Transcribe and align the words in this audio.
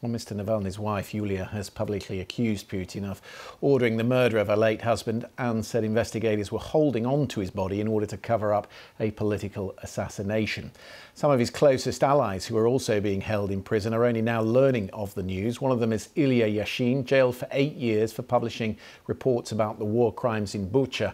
Well, 0.00 0.12
Mr. 0.12 0.36
Navalny's 0.36 0.78
wife, 0.78 1.12
Yulia, 1.12 1.46
has 1.46 1.68
publicly 1.70 2.20
accused 2.20 2.68
Putin 2.68 3.04
of 3.04 3.20
ordering 3.60 3.96
the 3.96 4.04
murder 4.04 4.38
of 4.38 4.46
her 4.46 4.56
late 4.56 4.82
husband 4.82 5.26
and 5.38 5.66
said 5.66 5.82
investigators 5.82 6.52
were 6.52 6.60
holding 6.60 7.04
on 7.04 7.26
to 7.26 7.40
his 7.40 7.50
body 7.50 7.80
in 7.80 7.88
order 7.88 8.06
to 8.06 8.16
cover 8.16 8.54
up 8.54 8.68
a 9.00 9.10
political 9.10 9.74
assassination. 9.78 10.70
Some 11.14 11.32
of 11.32 11.40
his 11.40 11.50
closest 11.50 12.04
allies, 12.04 12.46
who 12.46 12.56
are 12.56 12.68
also 12.68 13.00
being 13.00 13.20
held 13.20 13.50
in 13.50 13.60
prison, 13.60 13.92
are 13.92 14.04
only 14.04 14.22
now 14.22 14.40
learning 14.40 14.88
of 14.92 15.12
the 15.16 15.22
news. 15.24 15.60
One 15.60 15.72
of 15.72 15.80
them 15.80 15.92
is 15.92 16.10
Ilya 16.14 16.46
Yashin, 16.46 17.04
jailed 17.04 17.34
for 17.34 17.48
eight 17.50 17.74
years 17.74 18.12
for 18.12 18.22
publishing 18.22 18.76
reports 19.08 19.50
about 19.50 19.80
the 19.80 19.84
war 19.84 20.14
crimes 20.14 20.54
in 20.54 20.70
Bucha. 20.70 21.12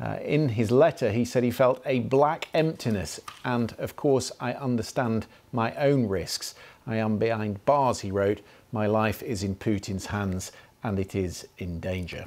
Uh, 0.00 0.16
in 0.22 0.48
his 0.48 0.70
letter, 0.70 1.10
he 1.10 1.24
said 1.26 1.42
he 1.42 1.50
felt 1.50 1.82
a 1.84 2.00
black 2.00 2.48
emptiness, 2.54 3.20
and 3.44 3.74
of 3.78 3.94
course, 3.94 4.32
I 4.40 4.52
understand 4.54 5.26
my 5.52 5.74
own 5.74 6.08
risks. 6.08 6.54
I 6.86 6.96
am 6.96 7.18
behind 7.18 7.64
bars, 7.64 8.00
he 8.00 8.10
wrote. 8.10 8.40
My 8.72 8.86
life 8.86 9.22
is 9.22 9.42
in 9.42 9.56
Putin's 9.56 10.06
hands 10.06 10.52
and 10.82 10.98
it 10.98 11.14
is 11.14 11.46
in 11.58 11.80
danger. 11.80 12.26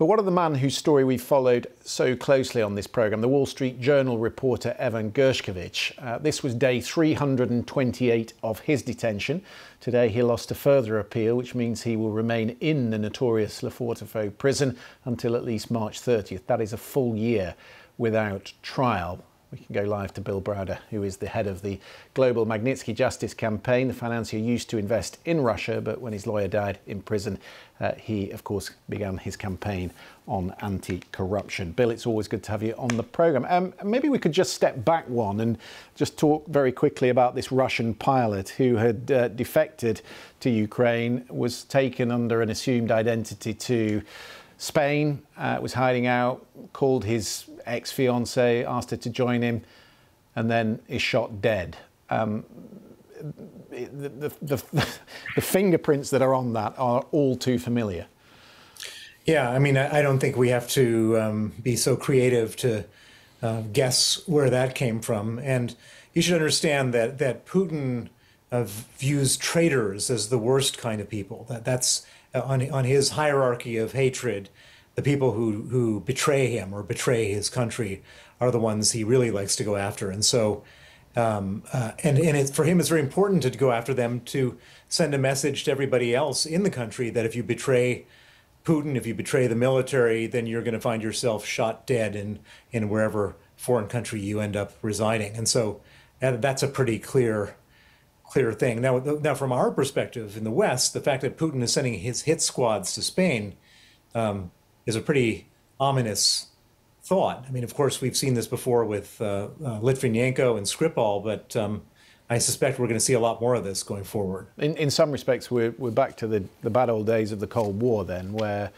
But 0.00 0.06
what 0.06 0.18
of 0.18 0.24
the 0.24 0.30
man 0.30 0.54
whose 0.54 0.78
story 0.78 1.04
we 1.04 1.18
followed 1.18 1.66
so 1.84 2.16
closely 2.16 2.62
on 2.62 2.74
this 2.74 2.86
programme, 2.86 3.20
the 3.20 3.28
Wall 3.28 3.44
Street 3.44 3.82
Journal 3.82 4.16
reporter 4.16 4.74
Evan 4.78 5.12
Gershkovich? 5.12 5.92
Uh, 5.98 6.16
this 6.16 6.42
was 6.42 6.54
day 6.54 6.80
328 6.80 8.32
of 8.42 8.60
his 8.60 8.80
detention. 8.80 9.42
Today 9.78 10.08
he 10.08 10.22
lost 10.22 10.50
a 10.50 10.54
further 10.54 10.98
appeal, 10.98 11.36
which 11.36 11.54
means 11.54 11.82
he 11.82 11.96
will 11.96 12.12
remain 12.12 12.56
in 12.60 12.88
the 12.88 12.98
notorious 12.98 13.60
Lefortovo 13.60 14.30
prison 14.38 14.78
until 15.04 15.36
at 15.36 15.44
least 15.44 15.70
March 15.70 16.00
30th. 16.00 16.46
That 16.46 16.62
is 16.62 16.72
a 16.72 16.78
full 16.78 17.14
year 17.14 17.54
without 17.98 18.54
trial. 18.62 19.22
We 19.52 19.58
can 19.58 19.74
go 19.74 19.82
live 19.82 20.14
to 20.14 20.20
Bill 20.20 20.40
Browder, 20.40 20.78
who 20.90 21.02
is 21.02 21.16
the 21.16 21.26
head 21.26 21.48
of 21.48 21.62
the 21.62 21.80
Global 22.14 22.46
Magnitsky 22.46 22.94
Justice 22.94 23.34
Campaign. 23.34 23.88
The 23.88 23.94
financier 23.94 24.38
used 24.38 24.70
to 24.70 24.78
invest 24.78 25.18
in 25.24 25.40
Russia, 25.40 25.80
but 25.80 26.00
when 26.00 26.12
his 26.12 26.24
lawyer 26.24 26.46
died 26.46 26.78
in 26.86 27.02
prison, 27.02 27.36
uh, 27.80 27.92
he, 27.94 28.30
of 28.30 28.44
course, 28.44 28.70
began 28.88 29.18
his 29.18 29.36
campaign 29.36 29.90
on 30.28 30.54
anti 30.60 31.02
corruption. 31.10 31.72
Bill, 31.72 31.90
it's 31.90 32.06
always 32.06 32.28
good 32.28 32.44
to 32.44 32.52
have 32.52 32.62
you 32.62 32.74
on 32.78 32.88
the 32.96 33.02
programme. 33.02 33.44
Um, 33.48 33.74
maybe 33.82 34.08
we 34.08 34.20
could 34.20 34.32
just 34.32 34.54
step 34.54 34.84
back 34.84 35.08
one 35.08 35.40
and 35.40 35.58
just 35.96 36.16
talk 36.16 36.46
very 36.46 36.70
quickly 36.70 37.08
about 37.08 37.34
this 37.34 37.50
Russian 37.50 37.94
pilot 37.94 38.50
who 38.50 38.76
had 38.76 39.10
uh, 39.10 39.28
defected 39.28 40.00
to 40.40 40.50
Ukraine, 40.50 41.24
was 41.28 41.64
taken 41.64 42.12
under 42.12 42.40
an 42.40 42.50
assumed 42.50 42.92
identity 42.92 43.52
to 43.54 44.02
Spain, 44.60 45.22
uh, 45.38 45.58
was 45.62 45.72
hiding 45.72 46.06
out, 46.06 46.44
called 46.74 47.02
his 47.02 47.46
ex 47.64 47.90
fiancee, 47.90 48.62
asked 48.62 48.90
her 48.90 48.96
to 48.98 49.08
join 49.08 49.40
him, 49.40 49.62
and 50.36 50.50
then 50.50 50.78
is 50.86 51.00
shot 51.00 51.40
dead. 51.40 51.78
Um, 52.10 52.44
the, 53.70 54.10
the, 54.10 54.32
the, 54.42 54.62
the, 55.34 55.40
fingerprints 55.40 56.10
that 56.10 56.20
are 56.20 56.34
on 56.34 56.52
that 56.52 56.74
are 56.76 57.06
all 57.10 57.36
too 57.36 57.58
familiar. 57.58 58.06
Yeah, 59.24 59.50
I 59.50 59.58
mean, 59.58 59.78
I 59.78 60.02
don't 60.02 60.18
think 60.18 60.36
we 60.36 60.50
have 60.50 60.68
to 60.70 61.18
um, 61.18 61.52
be 61.62 61.74
so 61.74 61.96
creative 61.96 62.54
to 62.56 62.84
uh, 63.42 63.62
guess 63.72 64.20
where 64.28 64.50
that 64.50 64.74
came 64.74 65.00
from. 65.00 65.38
And 65.38 65.74
you 66.12 66.20
should 66.20 66.34
understand 66.34 66.92
that 66.92 67.16
that 67.16 67.46
Putin 67.46 68.10
uh, 68.52 68.64
views 68.64 69.38
traitors 69.38 70.10
as 70.10 70.28
the 70.28 70.38
worst 70.38 70.76
kind 70.76 71.00
of 71.00 71.08
people. 71.08 71.46
That 71.48 71.64
that's 71.64 72.04
on 72.34 72.70
on 72.70 72.84
his 72.84 73.10
hierarchy 73.10 73.76
of 73.76 73.92
hatred 73.92 74.48
the 74.94 75.02
people 75.02 75.32
who 75.32 75.62
who 75.68 76.00
betray 76.00 76.48
him 76.48 76.74
or 76.74 76.82
betray 76.82 77.32
his 77.32 77.48
country 77.48 78.02
are 78.40 78.50
the 78.50 78.58
ones 78.58 78.92
he 78.92 79.04
really 79.04 79.30
likes 79.30 79.56
to 79.56 79.64
go 79.64 79.76
after. 79.76 80.10
And 80.10 80.24
so, 80.24 80.62
um, 81.16 81.62
uh, 81.72 81.92
and 82.02 82.18
and 82.18 82.36
it, 82.36 82.50
for 82.50 82.64
him, 82.64 82.80
it's 82.80 82.88
very 82.88 83.00
important 83.00 83.42
to 83.42 83.50
go 83.50 83.72
after 83.72 83.94
them 83.94 84.20
to 84.26 84.58
send 84.88 85.14
a 85.14 85.18
message 85.18 85.64
to 85.64 85.70
everybody 85.70 86.14
else 86.14 86.46
in 86.46 86.62
the 86.62 86.70
country 86.70 87.10
that 87.10 87.24
if 87.24 87.36
you 87.36 87.42
betray 87.42 88.06
Putin, 88.64 88.96
if 88.96 89.06
you 89.06 89.14
betray 89.14 89.46
the 89.46 89.54
military, 89.54 90.26
then 90.26 90.46
you're 90.46 90.62
going 90.62 90.74
to 90.74 90.80
find 90.80 91.02
yourself 91.02 91.44
shot 91.44 91.86
dead 91.86 92.16
in 92.16 92.40
in 92.72 92.88
wherever 92.88 93.36
foreign 93.56 93.88
country 93.88 94.20
you 94.20 94.40
end 94.40 94.56
up 94.56 94.72
residing. 94.82 95.36
And 95.36 95.48
so, 95.48 95.80
and 96.20 96.42
that's 96.42 96.62
a 96.62 96.68
pretty 96.68 96.98
clear 96.98 97.56
clear 98.30 98.52
thing. 98.52 98.80
Now, 98.80 98.98
now 98.98 99.34
from 99.34 99.50
our 99.50 99.70
perspective 99.72 100.36
in 100.36 100.44
the 100.44 100.50
West, 100.52 100.94
the 100.94 101.00
fact 101.00 101.22
that 101.22 101.36
Putin 101.36 101.62
is 101.62 101.72
sending 101.72 101.94
his 101.94 102.22
hit 102.22 102.40
squads 102.40 102.94
to 102.94 103.02
Spain 103.02 103.56
um, 104.14 104.52
is 104.86 104.94
a 104.94 105.00
pretty 105.00 105.48
ominous 105.80 106.46
thought. 107.02 107.44
I 107.48 107.50
mean, 107.50 107.64
of 107.64 107.74
course, 107.74 108.00
we've 108.00 108.16
seen 108.16 108.34
this 108.34 108.46
before 108.46 108.84
with 108.84 109.20
uh, 109.20 109.48
uh, 109.64 109.80
Litvinenko 109.80 110.56
and 110.56 110.64
Skripal, 110.64 111.24
but 111.24 111.56
um, 111.56 111.82
I 112.28 112.38
suspect 112.38 112.78
we're 112.78 112.86
going 112.86 113.00
to 113.00 113.04
see 113.04 113.14
a 113.14 113.20
lot 113.20 113.40
more 113.40 113.56
of 113.56 113.64
this 113.64 113.82
going 113.82 114.04
forward. 114.04 114.46
In, 114.58 114.76
in 114.76 114.90
some 114.90 115.10
respects, 115.10 115.50
we're, 115.50 115.74
we're 115.76 115.90
back 115.90 116.16
to 116.18 116.28
the, 116.28 116.44
the 116.62 116.70
bad 116.70 116.88
old 116.88 117.06
days 117.06 117.32
of 117.32 117.40
the 117.40 117.48
Cold 117.48 117.80
War, 117.82 118.04
then, 118.04 118.32
where 118.32 118.70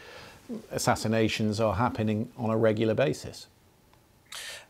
assassinations 0.70 1.60
are 1.60 1.74
happening 1.74 2.30
on 2.38 2.48
a 2.48 2.56
regular 2.56 2.94
basis. 2.94 3.48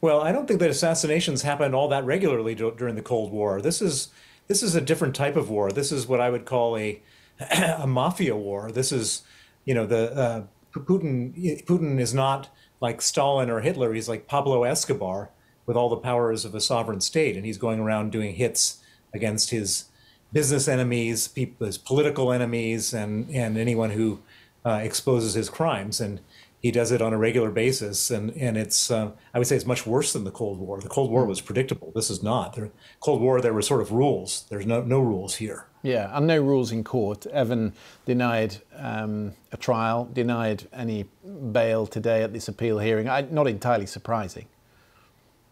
Well, 0.00 0.20
I 0.20 0.32
don't 0.32 0.48
think 0.48 0.58
that 0.58 0.70
assassinations 0.70 1.42
happened 1.42 1.76
all 1.76 1.86
that 1.88 2.04
regularly 2.04 2.56
during 2.56 2.96
the 2.96 3.02
Cold 3.02 3.30
War. 3.30 3.62
This 3.62 3.80
is 3.80 4.08
this 4.52 4.62
is 4.62 4.74
a 4.74 4.82
different 4.82 5.14
type 5.14 5.34
of 5.34 5.48
war. 5.48 5.72
This 5.72 5.90
is 5.90 6.06
what 6.06 6.20
I 6.20 6.28
would 6.28 6.44
call 6.44 6.76
a 6.76 7.00
a 7.78 7.86
mafia 7.86 8.36
war. 8.36 8.70
This 8.70 8.92
is, 8.92 9.22
you 9.64 9.72
know, 9.72 9.86
the 9.86 10.12
uh, 10.12 10.42
Putin 10.74 11.64
Putin 11.64 11.98
is 11.98 12.12
not 12.12 12.50
like 12.78 13.00
Stalin 13.00 13.48
or 13.48 13.60
Hitler. 13.62 13.94
He's 13.94 14.10
like 14.10 14.26
Pablo 14.26 14.64
Escobar 14.64 15.30
with 15.64 15.74
all 15.74 15.88
the 15.88 15.96
powers 15.96 16.44
of 16.44 16.54
a 16.54 16.60
sovereign 16.60 17.00
state, 17.00 17.34
and 17.34 17.46
he's 17.46 17.56
going 17.56 17.80
around 17.80 18.12
doing 18.12 18.34
hits 18.34 18.82
against 19.14 19.48
his 19.48 19.86
business 20.34 20.68
enemies, 20.68 21.28
people, 21.28 21.66
his 21.66 21.78
political 21.78 22.30
enemies, 22.30 22.92
and 22.92 23.30
and 23.30 23.56
anyone 23.56 23.92
who 23.92 24.20
uh, 24.66 24.80
exposes 24.82 25.32
his 25.32 25.48
crimes. 25.48 25.98
And 25.98 26.20
he 26.62 26.70
does 26.70 26.92
it 26.92 27.02
on 27.02 27.12
a 27.12 27.18
regular 27.18 27.50
basis, 27.50 28.10
and 28.10 28.30
and 28.36 28.56
it's 28.56 28.90
uh, 28.90 29.10
I 29.34 29.38
would 29.38 29.48
say 29.48 29.56
it's 29.56 29.66
much 29.66 29.84
worse 29.84 30.12
than 30.12 30.22
the 30.22 30.30
Cold 30.30 30.60
War. 30.60 30.80
The 30.80 30.88
Cold 30.88 31.10
War 31.10 31.26
was 31.26 31.40
predictable. 31.40 31.90
This 31.92 32.08
is 32.08 32.22
not. 32.22 32.54
The 32.54 32.70
Cold 33.00 33.20
War 33.20 33.40
there 33.40 33.52
were 33.52 33.62
sort 33.62 33.80
of 33.80 33.90
rules. 33.90 34.46
There's 34.48 34.64
no 34.64 34.80
no 34.82 35.00
rules 35.00 35.34
here. 35.34 35.66
Yeah, 35.82 36.16
and 36.16 36.28
no 36.28 36.40
rules 36.40 36.70
in 36.70 36.84
court. 36.84 37.26
Evan 37.26 37.72
denied 38.06 38.58
um, 38.76 39.32
a 39.50 39.56
trial, 39.56 40.08
denied 40.12 40.68
any 40.72 41.06
bail 41.50 41.88
today 41.88 42.22
at 42.22 42.32
this 42.32 42.46
appeal 42.46 42.78
hearing. 42.78 43.08
I, 43.08 43.22
not 43.22 43.48
entirely 43.48 43.86
surprising. 43.86 44.46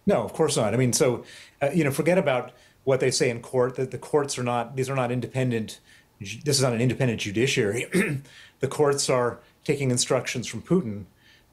No, 0.07 0.23
of 0.23 0.33
course 0.33 0.57
not. 0.57 0.73
I 0.73 0.77
mean, 0.77 0.93
so 0.93 1.25
uh, 1.61 1.71
you 1.75 1.83
know, 1.83 1.91
forget 1.91 2.19
about 2.19 2.53
what 2.85 3.01
they 3.01 3.11
say 3.11 3.31
in 3.31 3.43
court. 3.43 3.75
That 3.75 3.91
the 3.91 3.99
courts 3.99 4.39
are 4.39 4.45
not; 4.45 4.77
these 4.77 4.89
are 4.89 4.95
not 4.95 5.11
independent. 5.11 5.81
This 6.21 6.59
is 6.59 6.63
not 6.63 6.73
an 6.73 6.81
independent 6.81 7.21
judiciary. 7.21 7.87
the 8.61 8.69
courts 8.69 9.11
are 9.11 9.41
taking 9.65 9.91
instructions 9.91 10.47
from 10.47 10.63
Putin. 10.63 11.05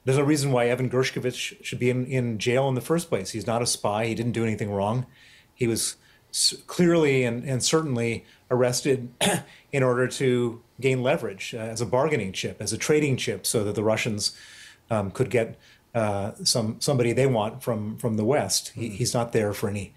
There's 0.04 0.18
no 0.18 0.24
reason 0.24 0.52
why 0.52 0.68
Evan 0.68 0.88
Gershkovich 0.88 1.62
should 1.64 1.78
be 1.78 1.90
in, 1.90 2.06
in 2.06 2.38
jail 2.38 2.68
in 2.68 2.74
the 2.74 2.80
first 2.80 3.08
place. 3.08 3.30
He's 3.30 3.46
not 3.46 3.62
a 3.62 3.66
spy. 3.66 4.06
He 4.06 4.14
didn't 4.14 4.32
do 4.32 4.44
anything 4.44 4.70
wrong. 4.70 5.06
He 5.54 5.66
was 5.66 5.96
clearly 6.66 7.24
and, 7.24 7.44
and 7.44 7.62
certainly 7.62 8.24
arrested 8.50 9.10
in 9.72 9.82
order 9.82 10.06
to 10.08 10.62
gain 10.80 11.02
leverage 11.02 11.54
uh, 11.54 11.58
as 11.58 11.80
a 11.80 11.86
bargaining 11.86 12.32
chip, 12.32 12.60
as 12.60 12.72
a 12.72 12.78
trading 12.78 13.16
chip, 13.16 13.46
so 13.46 13.64
that 13.64 13.74
the 13.74 13.82
Russians 13.82 14.36
um, 14.90 15.10
could 15.10 15.30
get 15.30 15.58
uh, 15.94 16.32
some 16.44 16.80
somebody 16.80 17.12
they 17.12 17.26
want 17.26 17.62
from 17.62 17.96
from 17.96 18.16
the 18.16 18.24
West. 18.24 18.72
He, 18.74 18.88
hmm. 18.88 18.94
he's 18.94 19.14
not 19.14 19.32
there 19.32 19.52
for 19.52 19.68
any 19.68 19.94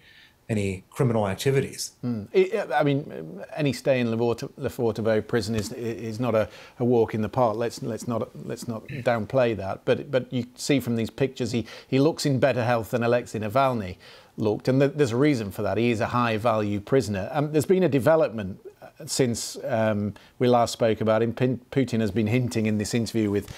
any 0.48 0.84
criminal 0.90 1.26
activities. 1.28 1.92
Mm. 2.04 2.72
I 2.72 2.82
mean, 2.82 3.42
any 3.56 3.72
stay 3.72 4.00
in 4.00 4.08
Lefortovo 4.08 5.26
prison 5.26 5.54
is 5.54 5.72
is 5.72 6.20
not 6.20 6.34
a, 6.34 6.48
a, 6.78 6.84
walk 6.84 7.14
in 7.14 7.22
the 7.22 7.28
park. 7.28 7.56
Let's 7.56 7.82
let's 7.82 8.06
not 8.08 8.28
let's 8.46 8.68
not 8.68 8.86
downplay 8.88 9.56
that. 9.56 9.84
But 9.84 10.10
but 10.10 10.32
you 10.32 10.46
see 10.54 10.80
from 10.80 10.96
these 10.96 11.10
pictures, 11.10 11.52
he 11.52 11.66
he 11.86 11.98
looks 11.98 12.26
in 12.26 12.38
better 12.38 12.64
health 12.64 12.90
than 12.90 13.02
Alexei 13.02 13.38
Navalny 13.38 13.96
looked, 14.36 14.68
and 14.68 14.80
th- 14.80 14.92
there's 14.94 15.12
a 15.12 15.16
reason 15.16 15.50
for 15.50 15.62
that. 15.62 15.78
He 15.78 15.90
is 15.90 16.00
a 16.00 16.06
high 16.08 16.36
value 16.36 16.80
prisoner. 16.80 17.28
Um, 17.32 17.52
there's 17.52 17.66
been 17.66 17.82
a 17.84 17.88
development 17.88 18.58
uh, 18.82 19.06
since 19.06 19.56
um, 19.64 20.14
we 20.38 20.48
last 20.48 20.72
spoke 20.72 21.00
about 21.00 21.22
him. 21.22 21.32
Putin 21.34 22.00
has 22.00 22.10
been 22.10 22.26
hinting 22.26 22.66
in 22.66 22.78
this 22.78 22.94
interview 22.94 23.30
with. 23.30 23.54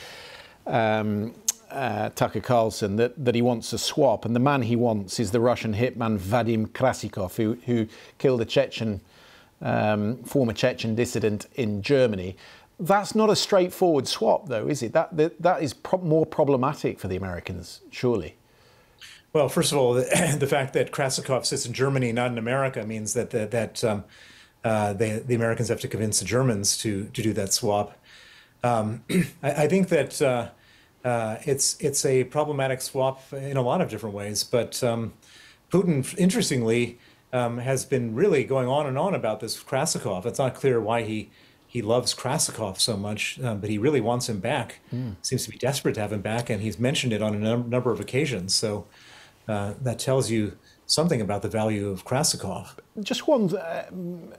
Um, 0.67 1.35
uh, 1.71 2.11
Tucker 2.11 2.41
Carlson 2.41 2.97
that, 2.97 3.25
that 3.25 3.35
he 3.35 3.43
wants 3.43 3.73
a 3.73 3.79
swap, 3.79 4.25
and 4.25 4.35
the 4.35 4.41
man 4.41 4.63
he 4.63 4.77
wants 4.77 5.21
is 5.21 5.31
the 5.31 5.41
Russian 5.41 5.75
hitman 5.75 6.19
Vadim 6.19 6.69
Krasikov, 6.69 7.37
who, 7.37 7.59
who 7.67 7.87
killed 8.19 8.41
a 8.41 8.45
Chechen, 8.45 9.01
um, 9.61 10.23
former 10.25 10.53
Chechen 10.53 10.95
dissident 10.95 11.47
in 11.55 11.83
Germany. 11.83 12.37
That's 12.79 13.15
not 13.15 13.31
a 13.31 13.37
straightforward 13.37 14.09
swap, 14.09 14.49
though, 14.49 14.67
is 14.69 14.83
it? 14.83 14.93
That 14.93 15.17
that, 15.17 15.41
that 15.43 15.63
is 15.63 15.75
pro- 15.75 16.01
more 16.01 16.27
problematic 16.27 16.99
for 16.99 17.09
the 17.09 17.17
Americans, 17.17 17.81
surely. 17.91 18.37
Well, 19.33 19.49
first 19.49 19.73
of 19.73 19.79
all, 19.79 19.95
the, 19.95 20.37
the, 20.39 20.47
fact 20.47 20.73
that 20.75 20.93
Krasikov 20.93 21.45
sits 21.47 21.67
in 21.67 21.73
Germany, 21.73 22.13
not 22.13 22.31
in 22.31 22.39
America, 22.39 22.85
means 22.85 23.15
that 23.15 23.31
that, 23.31 23.51
that 23.53 23.85
um, 23.85 24.05
uh, 24.65 24.93
they, 24.93 25.19
the 25.19 25.35
Americans 25.35 25.69
have 25.69 25.81
to 25.81 25.89
convince 25.89 26.21
the 26.21 26.25
Germans 26.25 26.77
to 26.79 27.05
to 27.13 27.23
do 27.23 27.33
that 27.33 27.53
swap. 27.53 27.97
Um, 28.63 29.05
I, 29.43 29.65
I, 29.65 29.69
think 29.69 29.89
that. 29.89 30.21
Uh, 30.21 30.49
uh, 31.05 31.37
it's 31.45 31.77
it's 31.81 32.05
a 32.05 32.25
problematic 32.25 32.81
swap 32.81 33.21
in 33.33 33.57
a 33.57 33.63
lot 33.63 33.81
of 33.81 33.89
different 33.91 34.15
ways. 34.15 34.43
But 34.45 34.83
um, 34.83 35.13
Putin, 35.71 36.17
interestingly, 36.19 36.99
um, 37.33 37.59
has 37.59 37.85
been 37.85 38.15
really 38.15 38.45
going 38.45 38.69
on 38.69 38.87
and 38.87 38.99
on 38.99 39.15
about 39.15 39.41
this 39.41 39.63
Krasikov. 39.63 40.25
It's 40.27 40.39
not 40.39 40.55
clear 40.55 40.81
why 40.81 41.03
he 41.03 41.31
he 41.67 41.83
loves 41.83 42.15
Krasikov 42.15 42.81
so 42.81 42.97
much, 42.97 43.41
um, 43.41 43.59
but 43.59 43.69
he 43.69 43.79
really 43.79 44.01
wants 44.01 44.29
him 44.29 44.39
back. 44.39 44.81
Mm. 44.93 45.17
Seems 45.23 45.45
to 45.45 45.51
be 45.51 45.59
desperate 45.59 45.95
to 45.97 46.01
have 46.01 46.13
him 46.13 46.23
back, 46.23 46.49
and 46.49 46.63
he's 46.63 46.79
mentioned 46.79 47.13
it 47.13 47.21
on 47.21 47.35
a 47.35 47.39
num- 47.39 47.69
number 47.69 47.91
of 47.91 47.99
occasions. 47.99 48.55
So 48.55 48.87
uh, 49.49 49.75
that 49.83 49.99
tells 49.99 50.31
you 50.31 50.57
something 50.87 51.21
about 51.21 51.43
the 51.43 51.49
value 51.49 51.89
of 51.89 52.05
Krasikov. 52.05 52.77
Just 53.03 53.27
one 53.27 53.57
uh, 53.57 53.87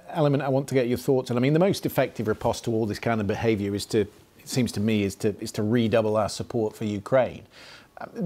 element 0.10 0.44
I 0.44 0.50
want 0.50 0.68
to 0.70 0.74
get 0.74 0.88
your 0.88 0.98
thoughts 0.98 1.30
on. 1.30 1.38
I 1.38 1.40
mean, 1.42 1.54
the 1.54 1.60
most 1.60 1.86
effective 1.86 2.28
riposte 2.28 2.64
to 2.66 2.72
all 2.72 2.86
this 2.86 3.00
kind 3.00 3.20
of 3.20 3.28
behaviour 3.28 3.76
is 3.76 3.86
to, 3.88 4.06
seems 4.48 4.72
to 4.74 4.80
me, 4.80 5.04
is 5.04 5.16
to 5.16 5.36
is 5.40 5.52
to 5.54 5.64
redouble 5.64 6.18
our 6.18 6.30
support 6.30 6.76
for 6.76 6.86
Ukraine. 6.86 7.44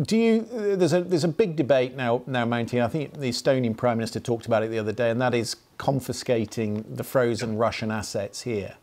Do 0.01 0.17
you? 0.17 0.47
There's 0.51 0.93
a 0.93 1.01
there's 1.01 1.23
a 1.23 1.29
big 1.29 1.55
debate 1.55 1.95
now 1.95 2.23
now 2.25 2.45
mounting. 2.45 2.81
I 2.81 2.87
think 2.87 3.13
the 3.13 3.29
Estonian 3.29 3.77
Prime 3.77 3.97
Minister 3.97 4.19
talked 4.19 4.45
about 4.45 4.63
it 4.63 4.71
the 4.71 4.79
other 4.79 4.91
day, 4.91 5.11
and 5.11 5.21
that 5.21 5.33
is 5.33 5.55
confiscating 5.77 6.83
the 6.89 7.03
frozen 7.03 7.57
Russian 7.57 7.91
assets 7.91 8.41
here 8.41 8.75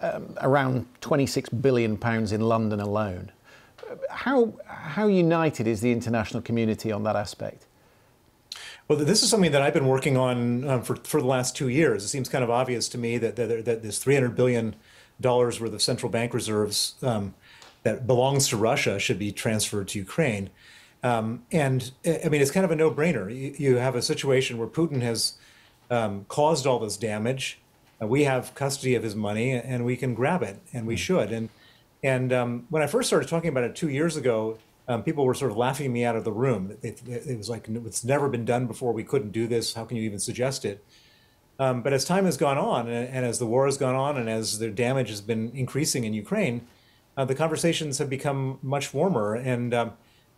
um, 0.00 0.34
around 0.40 0.86
26 1.00 1.48
billion 1.50 1.96
pounds 1.96 2.32
in 2.32 2.40
London 2.40 2.80
alone. 2.80 3.30
How 4.10 4.52
how 4.66 5.06
united 5.06 5.66
is 5.66 5.80
the 5.80 5.92
international 5.92 6.42
community 6.42 6.92
on 6.92 7.02
that 7.04 7.16
aspect? 7.16 7.66
Well, 8.88 8.98
this 8.98 9.22
is 9.22 9.30
something 9.30 9.52
that 9.52 9.62
I've 9.62 9.74
been 9.74 9.86
working 9.86 10.16
on 10.16 10.68
um, 10.68 10.82
for 10.82 10.96
for 10.96 11.20
the 11.20 11.26
last 11.26 11.56
two 11.56 11.68
years. 11.68 12.04
It 12.04 12.08
seems 12.08 12.28
kind 12.28 12.42
of 12.42 12.50
obvious 12.50 12.88
to 12.90 12.98
me 12.98 13.18
that 13.18 13.36
that, 13.36 13.64
that 13.64 13.82
this 13.82 13.98
300 13.98 14.34
billion 14.34 14.74
dollars 15.20 15.60
worth 15.60 15.72
of 15.72 15.82
central 15.82 16.10
bank 16.10 16.34
reserves 16.34 16.94
um, 17.02 17.34
that 17.82 18.06
belongs 18.06 18.48
to 18.48 18.56
Russia 18.56 18.98
should 18.98 19.18
be 19.18 19.32
transferred 19.32 19.88
to 19.88 19.98
Ukraine. 19.98 20.50
Um, 21.02 21.44
and 21.50 21.90
I 22.04 22.28
mean, 22.28 22.42
it's 22.42 22.50
kind 22.50 22.64
of 22.64 22.70
a 22.70 22.76
no-brainer. 22.76 23.34
You, 23.34 23.54
you, 23.56 23.76
have 23.76 23.94
a 23.94 24.02
situation 24.02 24.58
where 24.58 24.68
Putin 24.68 25.00
has 25.00 25.34
um, 25.90 26.26
caused 26.28 26.66
all 26.66 26.78
this 26.78 26.98
damage 26.98 27.58
uh, 28.00 28.06
we 28.06 28.24
have 28.24 28.54
custody 28.54 28.94
of 28.94 29.02
his 29.02 29.14
money 29.14 29.52
and 29.52 29.84
we 29.84 29.96
can 29.96 30.14
grab 30.14 30.42
it, 30.42 30.60
and 30.72 30.86
we 30.86 30.94
hmm. 30.94 30.98
should. 30.98 31.32
And 31.32 31.48
and 32.02 32.32
um, 32.32 32.66
when 32.70 32.82
I 32.82 32.86
first 32.86 33.08
started 33.08 33.28
talking 33.28 33.50
about 33.50 33.64
it 33.64 33.76
two 33.76 33.90
years 33.90 34.16
ago, 34.16 34.58
um, 34.88 35.02
people 35.02 35.26
were 35.26 35.34
sort 35.34 35.50
of 35.50 35.58
laughing 35.58 35.92
me 35.92 36.04
out 36.04 36.16
of 36.16 36.24
the 36.24 36.32
room. 36.32 36.76
It, 36.82 37.02
it, 37.06 37.26
it, 37.26 37.36
was 37.36 37.50
like 37.50 37.68
it's 37.68 38.04
never 38.04 38.28
been 38.28 38.46
done 38.46 38.66
before. 38.66 38.92
We 38.92 39.04
couldn't 39.04 39.32
do 39.32 39.46
this. 39.46 39.74
How 39.74 39.84
can 39.84 39.98
you 39.98 40.04
even 40.04 40.18
suggest 40.18 40.64
it? 40.64 40.82
Um, 41.60 41.82
but 41.82 41.92
as 41.92 42.06
time 42.06 42.24
has 42.24 42.38
gone 42.38 42.56
on, 42.56 42.88
and, 42.88 43.08
and, 43.10 43.26
as 43.26 43.38
the 43.38 43.44
war 43.44 43.66
has 43.66 43.76
gone 43.76 43.94
on, 43.94 44.16
and 44.16 44.30
as 44.30 44.58
the 44.58 44.70
damage 44.70 45.10
has 45.10 45.20
been 45.20 45.52
increasing 45.54 46.04
in 46.04 46.14
Ukraine, 46.14 46.66
uh, 47.18 47.26
the 47.26 47.34
conversations 47.34 47.98
have 47.98 48.08
become 48.08 48.58
much 48.62 48.94
warmer. 48.94 49.34
And 49.34 49.74
um, 49.74 49.92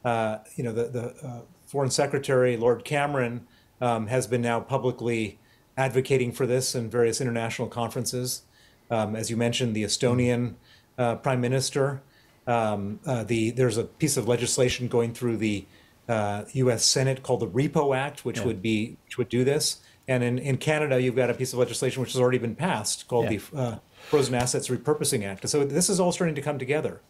uh, 0.04 0.38
you 0.56 0.64
know, 0.64 0.72
the, 0.72 0.84
the 0.88 1.26
uh, 1.26 1.40
Foreign 1.64 1.90
Secretary 1.90 2.56
Lord 2.56 2.84
Cameron 2.84 3.46
um, 3.80 4.08
has 4.08 4.26
been 4.26 4.42
now 4.42 4.58
publicly 4.58 5.38
advocating 5.76 6.32
for 6.32 6.44
this 6.44 6.74
in 6.74 6.90
various 6.90 7.20
international 7.20 7.69
conferences. 7.69 8.42
Um, 8.90 9.14
as 9.14 9.30
you 9.30 9.36
mentioned, 9.36 9.76
the 9.76 9.84
Estonian 9.84 10.54
uh, 10.98 11.16
prime 11.16 11.40
minister. 11.40 12.02
Um, 12.48 12.98
uh, 13.06 13.22
the 13.22 13.52
there's 13.52 13.78
a 13.78 13.84
piece 13.84 14.16
of 14.16 14.26
legislation 14.26 14.88
going 14.88 15.14
through 15.14 15.36
the 15.36 15.64
uh, 16.08 16.44
U.S. 16.52 16.84
Senate 16.84 17.22
called 17.22 17.40
the 17.40 17.46
Repo 17.46 17.96
Act, 17.96 18.24
which 18.24 18.38
yeah. 18.38 18.44
would 18.46 18.60
be 18.60 18.96
which 19.04 19.19
would 19.19 19.28
do 19.28 19.44
this. 19.44 19.80
And 20.08 20.25
in, 20.25 20.38
in 20.38 20.56
Canada, 20.56 21.00
you've 21.00 21.16
got 21.16 21.31
a 21.31 21.34
piece 21.34 21.52
of 21.52 21.58
legislation 21.58 22.02
which 22.02 22.12
has 22.12 22.20
already 22.20 22.38
been 22.38 22.56
passed 22.56 23.06
called 23.06 23.31
yeah. 23.31 23.38
the 23.52 23.56
uh, 23.56 23.78
Frozen 24.08 24.34
Assets 24.34 24.69
Repurposing 24.69 25.25
Act. 25.25 25.49
So 25.49 25.64
this 25.64 25.88
is 25.88 26.00
all 26.00 26.12
starting 26.12 26.34
to 26.34 26.43
come 26.43 26.58
together. 26.58 27.00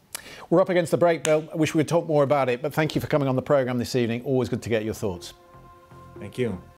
We're 0.50 0.60
up 0.60 0.68
against 0.68 0.90
the 0.90 0.98
break, 0.98 1.24
Bill. 1.24 1.48
I 1.52 1.56
wish 1.56 1.74
we 1.74 1.80
could 1.80 1.88
talk 1.88 2.06
more 2.06 2.22
about 2.22 2.48
it, 2.48 2.60
but 2.60 2.74
thank 2.74 2.94
you 2.94 3.00
for 3.00 3.06
coming 3.06 3.28
on 3.28 3.36
the 3.36 3.42
program 3.42 3.78
this 3.78 3.96
evening. 3.96 4.22
Always 4.24 4.48
good 4.48 4.62
to 4.62 4.68
get 4.68 4.84
your 4.84 4.94
thoughts. 4.94 5.32
Thank 6.18 6.38
you. 6.38 6.62